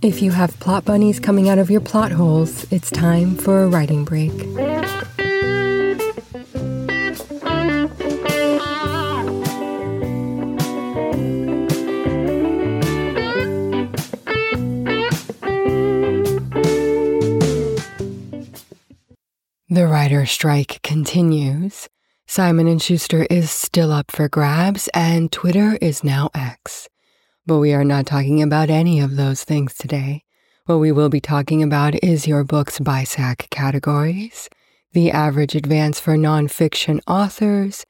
[0.00, 3.68] If you have plot bunnies coming out of your plot holes, it's time for a
[3.68, 4.32] writing break.
[19.68, 21.88] The writer strike continues.
[22.28, 26.88] Simon & Schuster is still up for grabs and Twitter is now X.
[27.48, 30.22] But we are not talking about any of those things today.
[30.66, 34.50] What we will be talking about is your book's BISAC categories,
[34.92, 37.86] the average advance for nonfiction authors,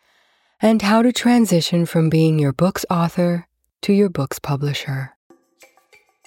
[0.62, 3.48] and how to transition from being your book's author
[3.82, 5.16] to your book's publisher.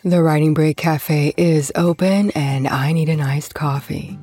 [0.04, 4.20] The Writing Break Cafe is open and I need an iced coffee.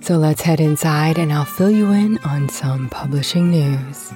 [0.00, 4.12] So let's head inside and I'll fill you in on some publishing news.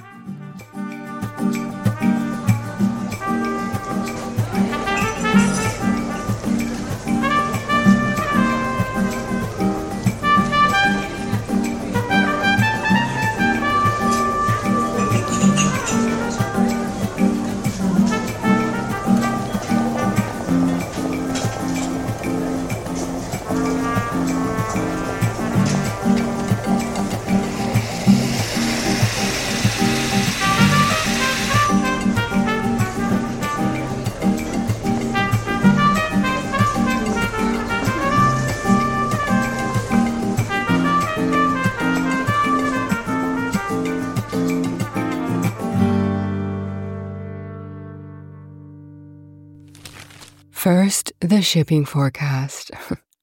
[50.65, 52.71] First, the shipping forecast.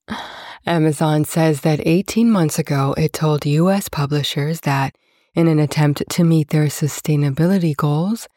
[0.64, 4.94] Amazon says that 18 months ago it told US publishers that,
[5.34, 8.28] in an attempt to meet their sustainability goals,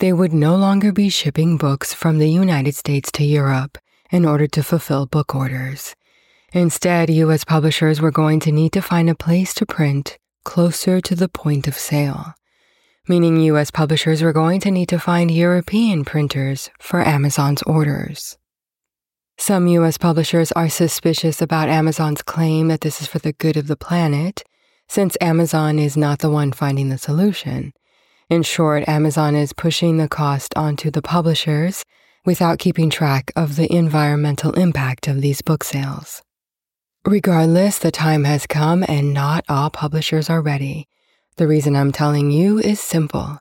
[0.00, 3.78] they would no longer be shipping books from the United States to Europe
[4.10, 5.94] in order to fulfill book orders.
[6.52, 11.14] Instead, US publishers were going to need to find a place to print closer to
[11.14, 12.34] the point of sale,
[13.06, 18.36] meaning US publishers were going to need to find European printers for Amazon's orders.
[19.40, 23.68] Some US publishers are suspicious about Amazon's claim that this is for the good of
[23.68, 24.42] the planet,
[24.88, 27.72] since Amazon is not the one finding the solution.
[28.28, 31.84] In short, Amazon is pushing the cost onto the publishers
[32.26, 36.20] without keeping track of the environmental impact of these book sales.
[37.06, 40.88] Regardless, the time has come and not all publishers are ready.
[41.36, 43.38] The reason I'm telling you is simple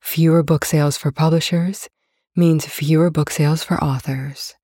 [0.00, 1.88] fewer book sales for publishers
[2.36, 4.54] means fewer book sales for authors.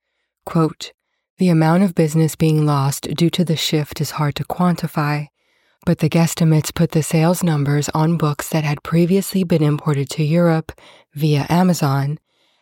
[0.46, 0.92] Quote,
[1.38, 5.28] the amount of business being lost due to the shift is hard to quantify,
[5.84, 10.22] but the guesstimates put the sales numbers on books that had previously been imported to
[10.22, 10.72] Europe
[11.14, 12.18] via Amazon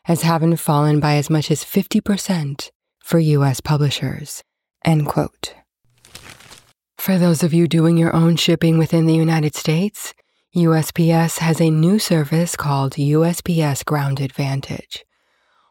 [0.06, 2.70] as having fallen by as much as 50%
[3.00, 4.42] for US publishers.
[4.84, 5.54] End quote.
[6.98, 10.14] For those of you doing your own shipping within the United States,
[10.54, 15.04] USPS has a new service called USPS Ground Advantage.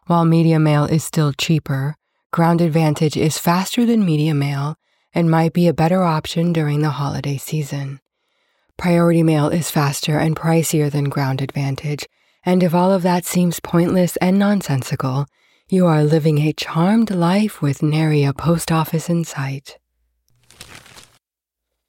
[0.08, 1.96] While media mail is still cheaper,
[2.32, 4.78] Ground Advantage is faster than media mail
[5.14, 8.00] and might be a better option during the holiday season.
[8.78, 12.08] Priority mail is faster and pricier than Ground Advantage,
[12.46, 15.26] and if all of that seems pointless and nonsensical,
[15.68, 19.78] you are living a charmed life with nary a post office in sight.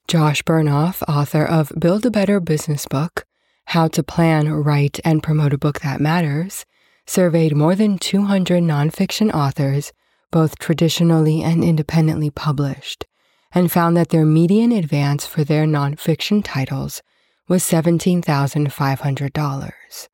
[0.09, 3.25] Josh Bernoff, author of Build a Better Business Book
[3.67, 6.65] How to Plan, Write, and Promote a Book That Matters,
[7.05, 9.93] surveyed more than 200 nonfiction authors
[10.33, 13.05] both traditionally and independently published,
[13.53, 17.01] and found that their median advance for their nonfiction titles
[17.47, 20.07] was $17,500.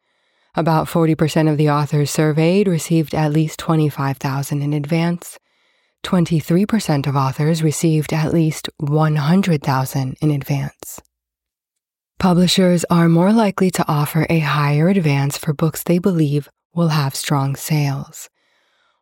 [0.55, 5.39] About 40% of the authors surveyed received at least 25,000 in advance.
[6.03, 10.99] 23% of authors received at least 100,000 in advance.
[12.19, 17.15] Publishers are more likely to offer a higher advance for books they believe will have
[17.15, 18.29] strong sales.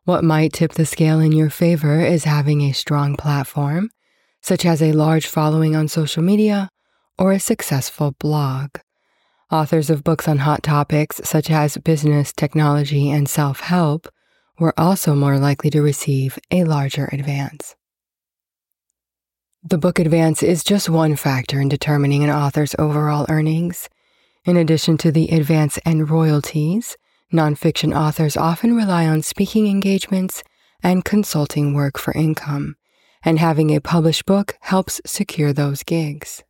[0.07, 3.89] What might tip the scale in your favor is having a strong platform,
[4.41, 6.69] such as a large following on social media
[7.19, 8.69] or a successful blog.
[9.51, 14.07] Authors of books on hot topics such as business, technology, and self help
[14.57, 17.75] were also more likely to receive a larger advance.
[19.61, 23.89] The book advance is just one factor in determining an author's overall earnings.
[24.45, 26.95] In addition to the advance and royalties,
[27.33, 30.43] Nonfiction authors often rely on speaking engagements
[30.81, 32.75] and consulting work for income,
[33.23, 36.43] and having a published book helps secure those gigs.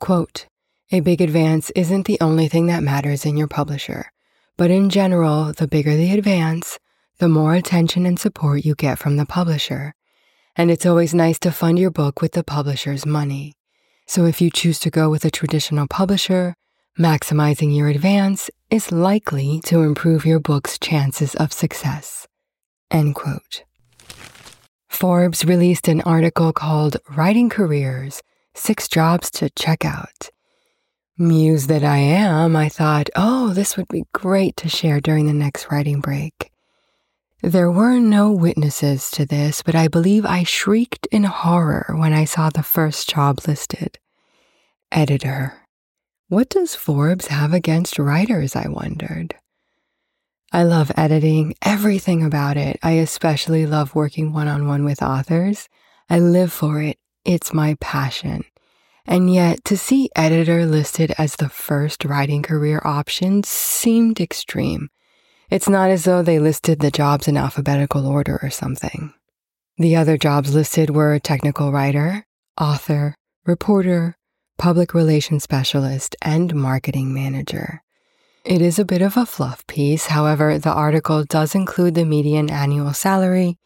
[0.00, 0.46] Quote,
[0.90, 4.10] a big advance isn't the only thing that matters in your publisher,
[4.56, 6.78] but in general, the bigger the advance,
[7.18, 9.94] the more attention and support you get from the publisher.
[10.56, 13.54] And it's always nice to fund your book with the publisher's money.
[14.06, 16.54] So if you choose to go with a traditional publisher,
[16.98, 22.26] maximizing your advance is likely to improve your book's chances of success.
[22.90, 23.64] End quote.
[24.88, 28.22] Forbes released an article called Writing Careers
[28.54, 30.30] Six Jobs to Check Out.
[31.18, 35.32] Muse that I am, I thought, oh, this would be great to share during the
[35.32, 36.52] next writing break.
[37.42, 42.24] There were no witnesses to this, but I believe I shrieked in horror when I
[42.24, 43.98] saw the first job listed.
[44.90, 45.63] Editor.
[46.34, 48.56] What does Forbes have against writers?
[48.56, 49.36] I wondered.
[50.52, 52.76] I love editing, everything about it.
[52.82, 55.68] I especially love working one on one with authors.
[56.10, 56.98] I live for it.
[57.24, 58.42] It's my passion.
[59.06, 64.88] And yet, to see editor listed as the first writing career option seemed extreme.
[65.50, 69.14] It's not as though they listed the jobs in alphabetical order or something.
[69.78, 72.26] The other jobs listed were technical writer,
[72.60, 73.14] author,
[73.46, 74.16] reporter,
[74.56, 77.82] public relations specialist, and marketing manager.
[78.44, 82.50] It is a bit of a fluff piece, however, the article does include the median
[82.50, 83.58] annual salary,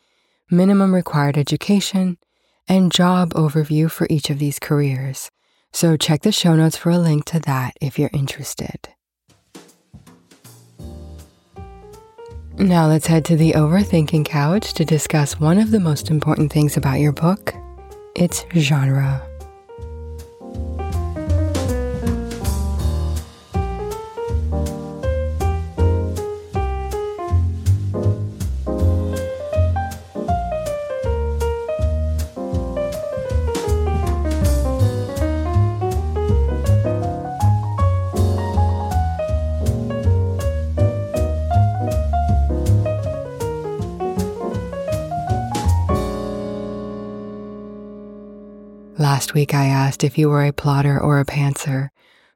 [0.51, 2.17] minimum required education,
[2.69, 5.31] and job overview for each of these careers.
[5.73, 8.89] So check the show notes for a link to that if you're interested.
[12.57, 16.77] Now let's head to the overthinking couch to discuss one of the most important things
[16.77, 17.55] about your book
[18.17, 19.28] its genre.
[49.11, 51.89] Last week I asked if you were a plotter or a pantser.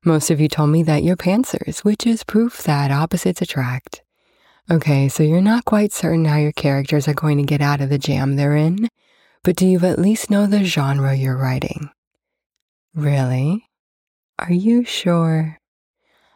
[0.07, 4.01] Most of you told me that you're pantsers, which is proof that opposites attract.
[4.71, 7.91] Okay, so you're not quite certain how your characters are going to get out of
[7.91, 8.89] the jam they're in,
[9.45, 11.91] but do you at least know the genre you're writing?
[12.95, 13.67] Really?
[14.39, 15.59] Are you sure?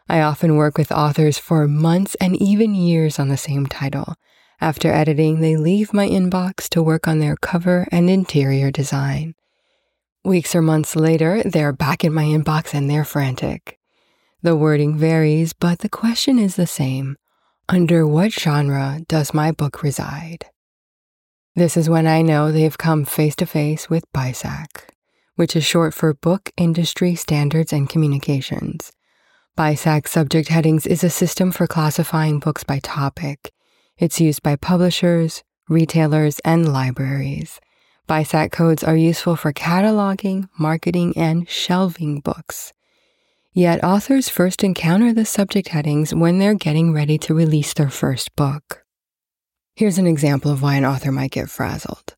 [0.07, 4.13] I often work with authors for months and even years on the same title.
[4.61, 9.33] After editing, they leave my inbox to work on their cover and interior design.
[10.23, 13.79] Weeks or months later, they're back in my inbox and they're frantic.
[14.41, 17.17] The wording varies, but the question is the same
[17.69, 20.45] Under what genre does my book reside?
[21.55, 24.67] This is when I know they've come face to face with BISAC,
[25.35, 28.91] which is short for Book Industry Standards and Communications.
[29.57, 33.51] BISAC subject headings is a system for classifying books by topic.
[33.97, 37.59] It's used by publishers, retailers, and libraries.
[38.07, 42.71] BISAC codes are useful for cataloging, marketing, and shelving books.
[43.53, 48.33] Yet authors first encounter the subject headings when they're getting ready to release their first
[48.35, 48.85] book.
[49.75, 52.15] Here's an example of why an author might get frazzled.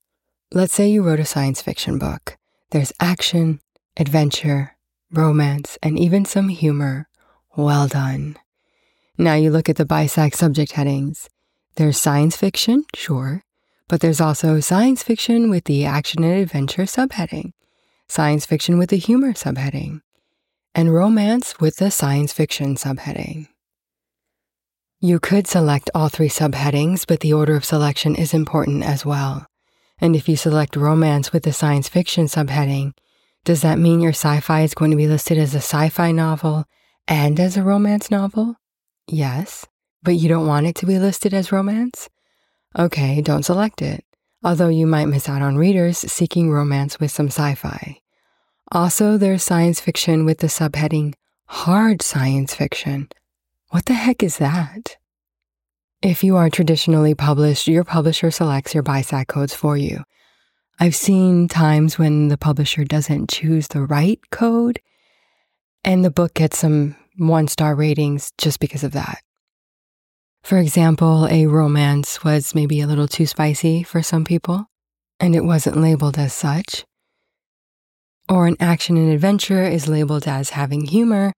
[0.53, 2.37] Let's say you wrote a science fiction book.
[2.69, 3.59] There's action,
[3.97, 4.75] adventure,
[5.11, 7.07] romance, and even some humor.
[7.57, 8.37] Well done.
[9.17, 11.29] Now you look at the BISAC subject headings.
[11.75, 13.43] There's science fiction, sure.
[13.89, 17.53] But there's also science fiction with the action and adventure subheading,
[18.07, 20.01] science fiction with the humor subheading,
[20.75, 23.47] and romance with the science fiction subheading.
[25.01, 29.47] You could select all three subheadings, but the order of selection is important as well.
[29.99, 32.93] And if you select romance with the science fiction subheading,
[33.43, 36.11] does that mean your sci fi is going to be listed as a sci fi
[36.11, 36.65] novel
[37.07, 38.55] and as a romance novel?
[39.07, 39.65] Yes,
[40.03, 42.07] but you don't want it to be listed as romance?
[42.77, 44.05] Okay, don't select it,
[44.43, 47.99] although you might miss out on readers seeking romance with some sci fi.
[48.71, 51.15] Also, there's science fiction with the subheading
[51.47, 53.09] Hard Science Fiction.
[53.69, 54.97] What the heck is that?
[56.03, 60.03] If you are traditionally published, your publisher selects your BISAC codes for you.
[60.79, 64.79] I've seen times when the publisher doesn't choose the right code,
[65.83, 69.21] and the book gets some one star ratings just because of that.
[70.43, 74.65] For example, a romance was maybe a little too spicy for some people,
[75.19, 76.85] and it wasn't labeled as such.
[78.27, 81.33] Or an action and adventure is labeled as having humor,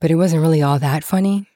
[0.00, 1.46] but it wasn't really all that funny.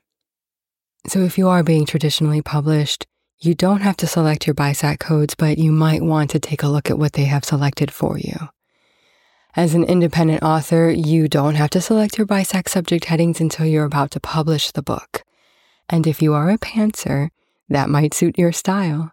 [1.07, 3.07] So if you are being traditionally published,
[3.39, 6.69] you don't have to select your BISAC codes, but you might want to take a
[6.69, 8.49] look at what they have selected for you.
[9.57, 13.85] As an independent author, you don't have to select your BISAC subject headings until you're
[13.85, 15.23] about to publish the book.
[15.89, 17.31] And if you are a pantser,
[17.69, 19.13] That might suit your style.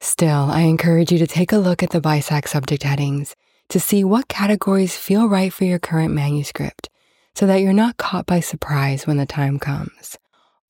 [0.00, 3.36] Still, I encourage you to take a look at the BISAC subject headings
[3.68, 6.90] to see what categories feel right for your current manuscript
[7.34, 10.18] so that you're not caught by surprise when the time comes.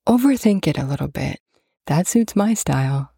[0.07, 1.41] Overthink it a little bit.
[1.87, 3.11] That suits my style.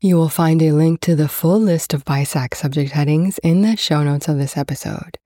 [0.00, 3.76] You will find a link to the full list of BISAC subject headings in the
[3.76, 5.18] show notes of this episode.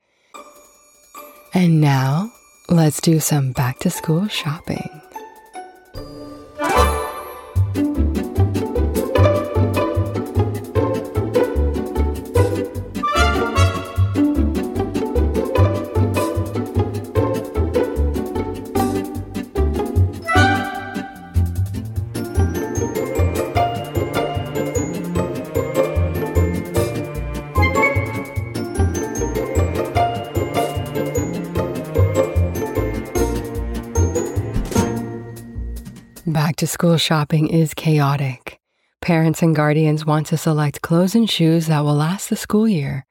[1.55, 2.31] And now,
[2.69, 4.98] let's do some back to school shopping.
[5.99, 6.28] Back
[36.59, 38.59] to school shopping is chaotic.
[39.01, 43.07] Parents and guardians want to select clothes and shoes that will last the school year.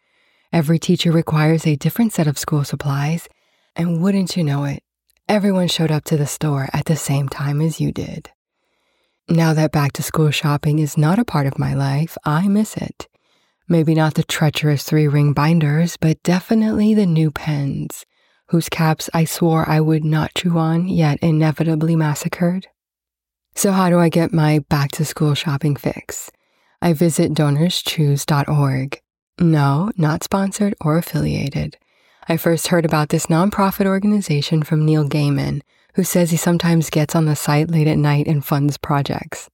[0.52, 3.30] Every teacher requires a different set of school supplies,
[3.74, 4.84] and wouldn't you know it,
[5.30, 8.30] everyone showed up to the store at the same time as you did.
[9.30, 12.76] Now that back to school shopping is not a part of my life, I miss
[12.76, 13.08] it.
[13.70, 18.06] Maybe not the treacherous three ring binders, but definitely the new pens,
[18.50, 22.68] whose caps I swore I would not chew on, yet inevitably massacred.
[23.58, 26.30] So, how do I get my back to school shopping fix?
[26.80, 29.02] I visit donorschoose.org.
[29.40, 31.76] No, not sponsored or affiliated.
[32.30, 35.62] I first heard about this nonprofit organization from Neil Gaiman,
[35.96, 39.50] who says he sometimes gets on the site late at night and funds projects.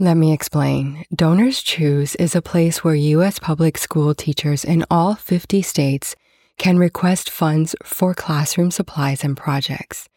[0.00, 1.04] Let me explain.
[1.14, 3.38] Donors Choose is a place where U.S.
[3.38, 6.16] public school teachers in all 50 states
[6.58, 10.08] can request funds for classroom supplies and projects.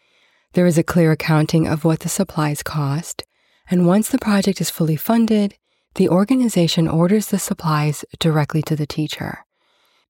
[0.58, 3.24] There is a clear accounting of what the supplies cost,
[3.70, 5.54] and once the project is fully funded,
[5.94, 9.46] the organization orders the supplies directly to the teacher.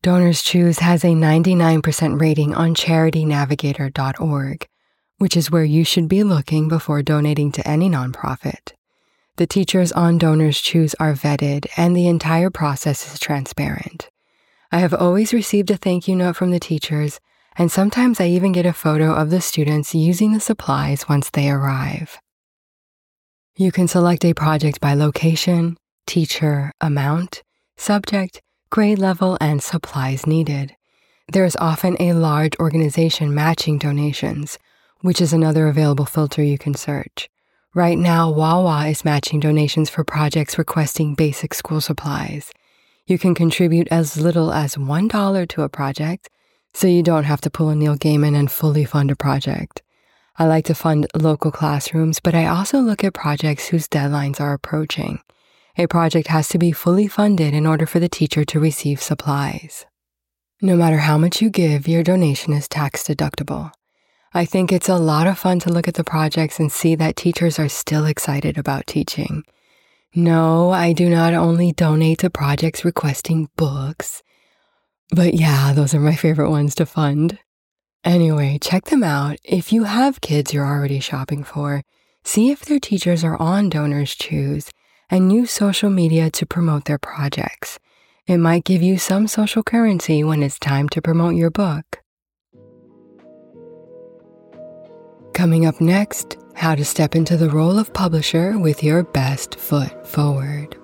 [0.01, 4.69] Donors Choose has a 99% rating on charitynavigator.org,
[5.17, 8.71] which is where you should be looking before donating to any nonprofit.
[9.35, 14.09] The teachers on Donors Choose are vetted, and the entire process is transparent.
[14.71, 17.19] I have always received a thank you note from the teachers
[17.57, 21.49] and sometimes I even get a photo of the students using the supplies once they
[21.49, 22.19] arrive.
[23.55, 27.41] You can select a project by location, teacher, amount,
[27.75, 30.75] subject, grade level, and supplies needed.
[31.31, 34.59] There is often a large organization matching donations,
[35.01, 37.27] which is another available filter you can search.
[37.73, 42.51] Right now, Wawa is matching donations for projects requesting basic school supplies.
[43.07, 46.29] You can contribute as little as $1 to a project
[46.77, 49.81] so you don't have to pull a Neil Gaiman and fully fund a project.
[50.38, 54.53] I like to fund local classrooms, but I also look at projects whose deadlines are
[54.53, 55.19] approaching.
[55.79, 59.88] A project has to be fully funded in order for the teacher to receive supplies.
[60.62, 63.72] No matter how much you give, your donation is tax deductible.
[64.36, 67.15] I think it's a lot of fun to look at the projects and see that
[67.15, 69.43] teachers are still excited about teaching.
[70.13, 74.22] No, I do not only donate to projects requesting books.
[75.11, 77.39] But yeah, those are my favorite ones to fund.
[78.03, 79.37] Anyway, check them out.
[79.43, 81.83] If you have kids you're already shopping for,
[82.23, 84.69] see if their teachers are on Donors Choose
[85.09, 87.79] and use social media to promote their projects.
[88.25, 91.99] It might give you some social currency when it's time to promote your book.
[95.33, 100.05] Coming up next, how to step into the role of publisher with your best foot
[100.05, 100.75] forward.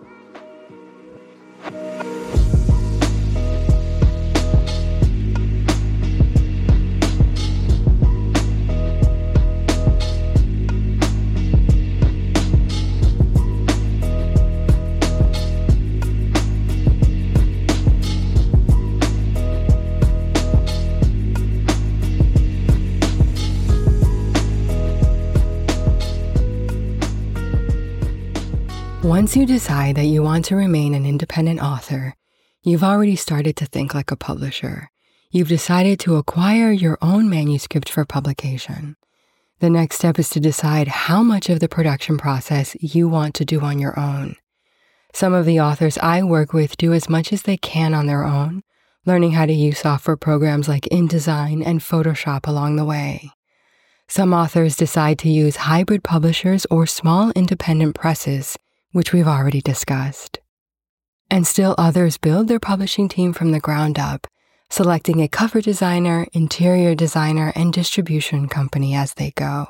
[29.34, 32.14] Once you decide that you want to remain an independent author,
[32.62, 34.92] you've already started to think like a publisher.
[35.32, 38.96] You've decided to acquire your own manuscript for publication.
[39.60, 43.44] The next step is to decide how much of the production process you want to
[43.44, 44.36] do on your own.
[45.16, 48.26] Some of the authors I work with do as much as they can on their
[48.26, 48.62] own,
[49.04, 53.32] learning how to use software programs like InDesign and Photoshop along the way.
[54.08, 58.60] Some authors decide to use hybrid publishers or small independent presses
[58.94, 60.40] which we've already discussed.
[61.30, 64.26] And still others build their publishing team from the ground up,
[64.70, 69.68] selecting a cover designer, interior designer, and distribution company as they go.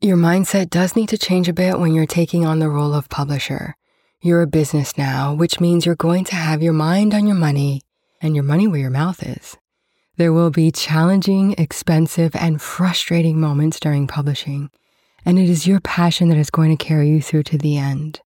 [0.00, 3.08] Your mindset does need to change a bit when you're taking on the role of
[3.08, 3.76] publisher.
[4.22, 7.82] You're a business now, which means you're going to have your mind on your money
[8.20, 9.56] and your money where your mouth is.
[10.16, 14.70] There will be challenging, expensive, and frustrating moments during publishing,
[15.24, 18.20] and it is your passion that is going to carry you through to the end.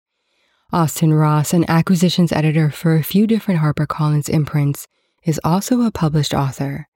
[0.72, 4.86] Austin Ross, an acquisitions editor for a few different HarperCollins imprints,
[5.24, 6.88] is also a published author.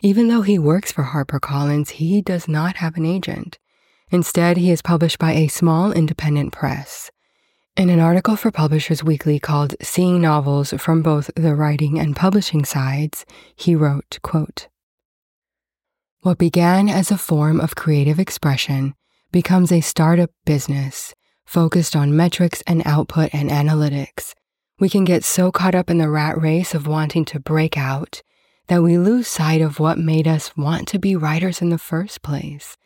[0.00, 3.58] Even though he works for HarperCollins, he does not have an agent.
[4.10, 7.10] Instead, he is published by a small independent press.
[7.76, 12.64] In an article for Publishers Weekly called Seeing Novels from Both the Writing and Publishing
[12.64, 14.68] Sides, he wrote, quote,
[16.22, 18.94] What began as a form of creative expression
[19.36, 21.14] becomes a startup business
[21.44, 24.32] focused on metrics and output and analytics.
[24.80, 28.22] We can get so caught up in the rat race of wanting to break out
[28.68, 32.22] that we lose sight of what made us want to be writers in the first
[32.22, 32.78] place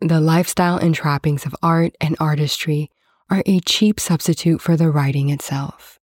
[0.00, 2.88] the lifestyle and trappings of art and artistry
[3.28, 5.98] are a cheap substitute for the writing itself.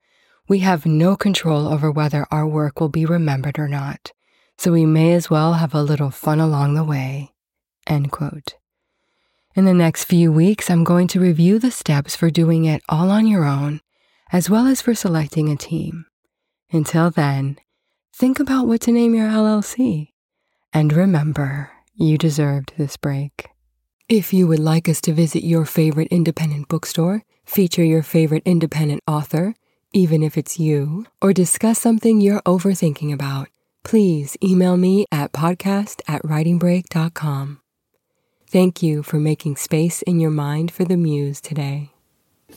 [0.48, 4.14] We have no control over whether our work will be remembered or not,
[4.58, 7.34] so we may as well have a little fun along the way.
[7.88, 8.56] End quote.
[9.56, 13.10] In the next few weeks, I'm going to review the steps for doing it all
[13.10, 13.80] on your own,
[14.34, 16.08] as well as for selecting a team.
[16.74, 17.58] Until then,
[18.14, 20.10] think about what to name your LLC.
[20.74, 23.48] And remember, you deserved this break.
[24.10, 29.04] If you would like us to visit your favorite independent bookstore, feature your favorite independent
[29.08, 29.56] author,
[29.94, 33.48] even if it's you, or discuss something you're overthinking about,
[33.86, 37.62] please email me at podcast at writingbreak.com.
[38.48, 41.92] Thank you for making space in your mind for the muse today.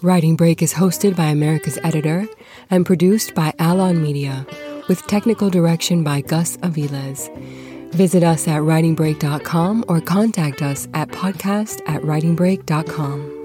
[0.02, 2.28] Writing Break is hosted by America's Editor
[2.70, 4.46] and produced by Alon Media,
[4.88, 7.34] with technical direction by Gus Aviles.
[7.92, 13.37] Visit us at writingbreak.com or contact us at podcast at writingbreak.com.